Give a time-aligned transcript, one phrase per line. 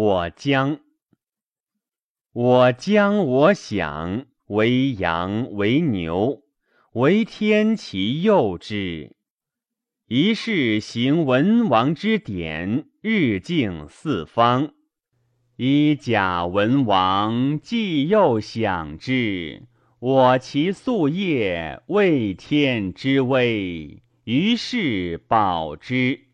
[0.00, 0.78] 我将。
[2.32, 6.44] 我将我想，为羊为牛，
[6.92, 9.16] 为天其佑之。
[10.06, 14.72] 一世行文王之典，日敬四方。
[15.56, 19.66] 以假文王既又享之，
[19.98, 26.27] 我其夙业为天之威，于是保之。